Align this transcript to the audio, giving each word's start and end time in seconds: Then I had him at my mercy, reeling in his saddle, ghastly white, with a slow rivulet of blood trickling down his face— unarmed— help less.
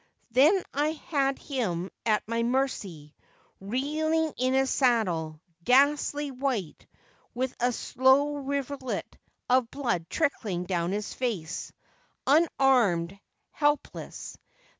Then 0.31 0.63
I 0.73 0.93
had 1.13 1.37
him 1.37 1.91
at 2.07 2.27
my 2.27 2.41
mercy, 2.41 3.13
reeling 3.59 4.33
in 4.35 4.55
his 4.55 4.71
saddle, 4.71 5.39
ghastly 5.63 6.31
white, 6.31 6.87
with 7.35 7.55
a 7.59 7.71
slow 7.71 8.37
rivulet 8.37 9.15
of 9.47 9.69
blood 9.69 10.09
trickling 10.09 10.63
down 10.63 10.91
his 10.91 11.13
face— 11.13 11.71
unarmed— 12.25 13.19
help 13.51 13.93
less. 13.93 14.35